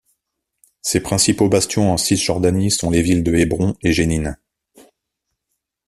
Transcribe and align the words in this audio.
Ses 0.81 0.99
principaux 1.01 1.47
bastions 1.47 1.91
en 1.93 1.97
Cisjordanie 1.97 2.71
sont 2.71 2.89
les 2.89 3.03
villes 3.03 3.21
de 3.23 3.35
Hébron 3.35 3.75
et 3.83 3.91
Jénine. 3.93 4.35